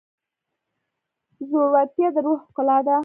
[1.47, 2.97] زړورتیا د روح ښکلا ده.